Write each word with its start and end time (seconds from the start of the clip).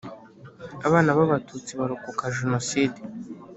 abana 0.87 1.09
b 1.17 1.19
Abatutsi 1.25 1.71
barokoka 1.79 2.23
jenoside 2.37 2.99